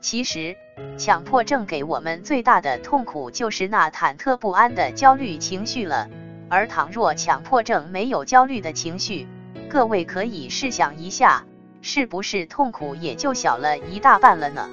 [0.00, 0.56] 其实，
[0.96, 6.08] 强迫症给我们最大的痛苦就是那忐忑不安的焦虑情绪了。
[6.48, 9.28] 而倘若强迫症没有焦虑的情绪，
[9.68, 11.44] 各位可以试想一下，
[11.82, 14.68] 是不是痛苦也就小了一大半了呢？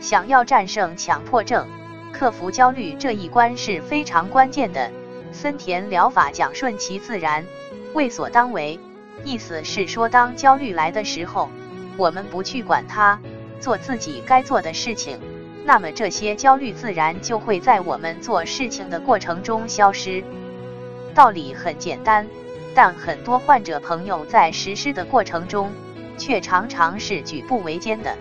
[0.00, 1.66] 想要战胜强迫症，
[2.12, 4.90] 克服焦虑这一关是非常关键的。
[5.32, 7.44] 森田疗法讲顺其自然，
[7.94, 8.78] 为所当为，
[9.24, 11.48] 意思是说，当焦虑来的时候，
[11.96, 13.18] 我们不去管它。
[13.60, 15.18] 做自己该做的事情，
[15.64, 20.22] 那么这些焦虑自然就会在我们做事情的过程中消失。
[21.14, 22.26] 道理很简单，
[22.74, 25.70] 但很多患者朋友在实施的过程中，
[26.16, 28.14] 却常常是举步维艰的。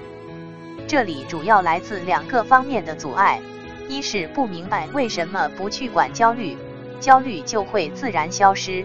[0.87, 3.39] 这里主要来自两个方面的阻碍：
[3.87, 6.57] 一是不明白为什么不去管焦虑，
[6.99, 8.83] 焦虑就会自然消失；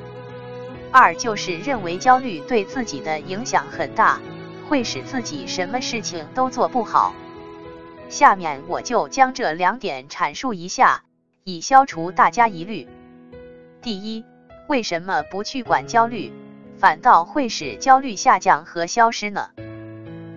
[0.91, 4.21] 二就是认为焦虑对自己的影响很大。
[4.73, 7.15] 会使自己什么事情都做不好。
[8.09, 11.03] 下面我就将这两点阐述一下，
[11.45, 12.89] 以消除大家疑虑。
[13.83, 14.25] 第一，
[14.71, 16.33] 为什么不去管焦虑，
[16.79, 19.51] 反倒会使焦虑下降和消失呢？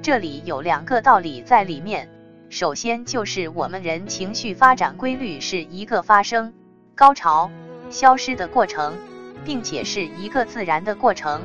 [0.01, 2.09] 这里有两个道理在里面。
[2.49, 6.53] 首先就是我们人情绪发展规律是一个发生、
[6.93, 7.49] 高潮、
[7.89, 8.97] 消失的过程，
[9.45, 11.41] 并且是一个自然的过程。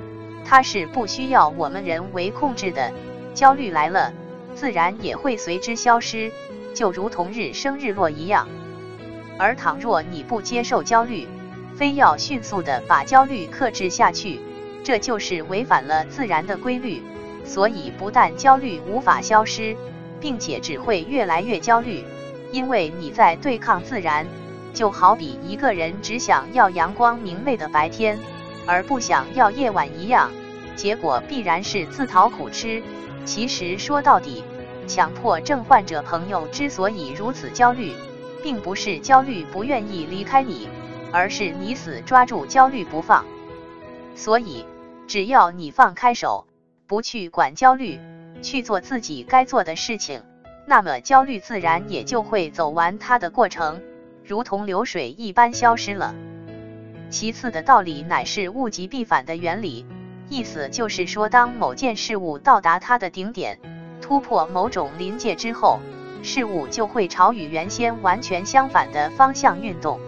[0.51, 2.91] 它是不需要我们人为控制的，
[3.35, 4.13] 焦虑来了，
[4.57, 6.33] 自然也会随之消失，
[6.75, 8.49] 就如同日升日落一样。
[9.39, 11.29] 而倘若你不接受焦虑，
[11.77, 14.41] 非要迅速的把焦虑克制下去，
[14.83, 17.01] 这就是违反了自然的规律。
[17.45, 19.77] 所以不但焦虑无法消失，
[20.21, 22.03] 并且只会越来越焦虑，
[22.51, 24.27] 因为你在对抗自然。
[24.75, 28.19] 就好比一个人只想要阳光明媚的白天。
[28.67, 30.31] 而不想要夜晚一样，
[30.77, 32.83] 结果必然是自讨苦吃。
[33.25, 34.43] 其实说到底，
[34.87, 37.93] 强迫症患者朋友之所以如此焦虑，
[38.43, 40.69] 并不是焦虑不愿意离开你，
[41.13, 43.25] 而是你死抓住焦虑不放。
[44.15, 44.65] 所以，
[45.07, 46.47] 只要你放开手，
[46.87, 48.01] 不去管焦虑，
[48.43, 50.23] 去做自己该做的事情，
[50.67, 53.81] 那么焦虑自然也就会走完它的过程，
[54.25, 56.15] 如同流水一般消失了。
[57.11, 59.85] 其次的道理乃是物极必反的原理，
[60.31, 63.59] 意思就是说，当某件事物到达它的顶点，
[64.01, 65.81] 突破某种临界之后，
[66.23, 69.99] 事物就会朝与原先完全相反的方向运动。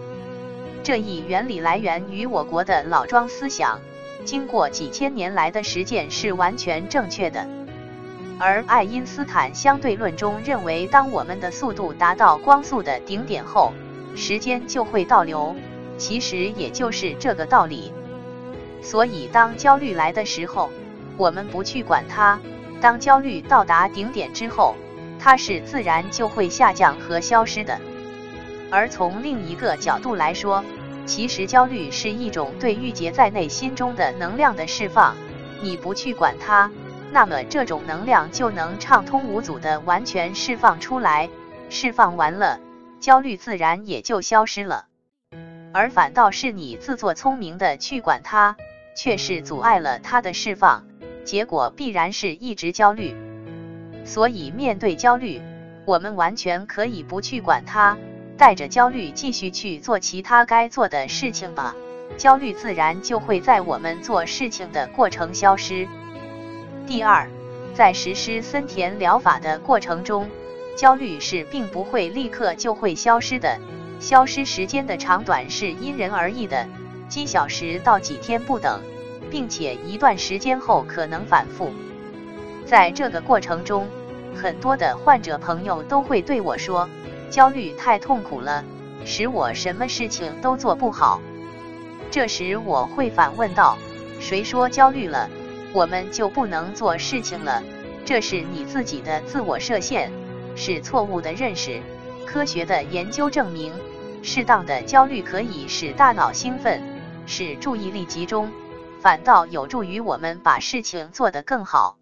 [0.81, 3.81] 这一原理来源于我国的老庄思想，
[4.23, 7.45] 经过几千年来的实践是完全正确的。
[8.39, 13.73] 而爱因斯坦相对论中认为，当我们的速度达到光速的顶点后，
[14.15, 15.53] 时间就会倒流。
[15.97, 17.93] 其实也就是这个道理，
[18.83, 20.69] 所以当焦虑来的时候，
[21.17, 22.37] 我们不去管它；
[22.81, 24.75] 当焦虑到达顶点之后，
[25.19, 27.79] 它是自然就会下降和消失的。
[28.69, 30.63] 而从另一个角度来说，
[31.05, 35.15] 其实焦虑是一种对郁结在内心中的能量的释放，
[35.61, 36.69] 你不去管它，
[37.11, 41.29] 那么这种能量就能畅通无阻的完全释放出来，
[41.69, 42.59] 释放完了，
[42.99, 44.85] 焦虑自然也就消失了。
[45.71, 48.55] 而反倒是你自作聪明的去管它，
[48.95, 50.83] 却是阻碍了它的释放，
[51.23, 53.15] 结果必然是一直焦虑。
[54.05, 55.41] 所以面对焦虑，
[55.85, 57.97] 我们完全可以不去管它，
[58.37, 61.75] 带着焦虑继续去做其他该做的事情吧，
[62.17, 65.87] 焦虑自然就会在我们做事情的过程消失。
[66.85, 67.29] 第二，
[67.73, 70.29] 在实施森田疗法的过程中，
[70.75, 73.57] 焦虑是并不会立刻就会消失的。
[73.99, 76.67] 消失时间的长短是因人而异的，
[77.13, 78.81] 几小时到几天不等，
[79.29, 81.71] 并且一段时间后可能反复。
[82.65, 83.87] 在这个过程中，
[84.35, 86.89] 很多的患者朋友都会对我说
[87.29, 88.63] ：“焦虑太痛苦了，
[89.05, 91.21] 使我什么事情都做不好。”
[92.09, 93.77] 这时我会反问道
[94.19, 95.29] ：“谁说焦虑了，
[95.71, 97.61] 我们就不能做事情了？
[98.05, 100.11] 这是你自己的自我设限，
[100.55, 101.79] 是错误的认识。
[102.25, 103.71] 科学的研究证明。”
[104.25, 106.81] 适当的焦虑可以使大脑兴奋，
[107.25, 108.51] 使注意力集中，
[108.99, 111.97] 反倒有助于我们把事情做得更好。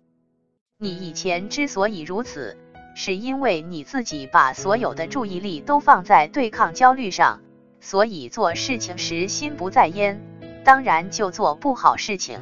[0.77, 2.57] 你以前之所以如此，
[2.95, 7.39] 是因为你自己把所有的注意力都放在对抗焦虑上，
[7.79, 10.19] 所以做事情时心不在焉，
[10.63, 12.39] 当然就做不好事情。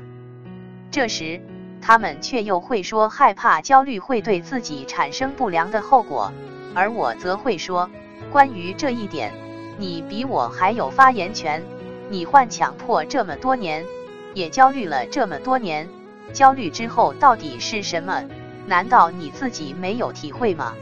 [0.90, 1.42] 这时，
[1.82, 6.32] 他们却又会说害怕焦虑会对自己产生不良的后果，
[6.74, 7.90] 而我则会说，
[8.32, 9.34] 关于这一点。
[9.78, 11.64] 你比我还有发言权。
[12.10, 13.86] 你患强迫这么多年，
[14.34, 15.88] 也焦虑了这么多年，
[16.34, 18.24] 焦虑之后到底是什么？
[18.66, 20.74] 难道你自己没有体会吗？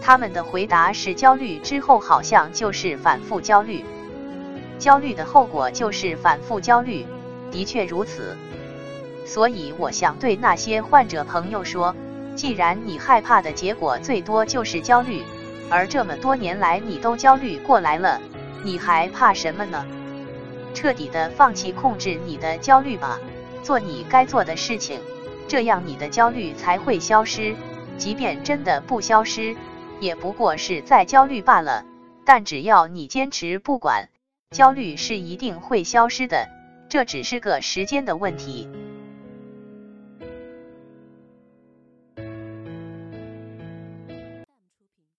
[0.00, 3.84] 他们的回答是：焦虑之后好像就是反复焦虑，
[4.78, 7.04] 焦虑的后果就是反复焦虑。
[7.50, 8.36] 的确如此。
[9.24, 11.94] 所以我想对那些患者朋友说，
[12.36, 15.24] 既然你害怕的结果最多就是焦虑，
[15.68, 18.20] 而这么多年来你都焦虑过来了，
[18.62, 19.84] 你还怕什么呢？
[20.76, 23.18] 彻底的放弃控制你的焦虑吧，
[23.62, 25.00] 做你该做的事情。
[25.48, 27.56] 这样你的焦虑才会消失，
[27.96, 29.56] 即便真的不消失，
[30.00, 31.82] 也不过是在焦虑罢了。
[32.26, 34.10] 但只要你坚持不管，
[34.50, 36.50] 焦虑是一定会消失的，
[36.90, 38.68] 这只是个时间的问题。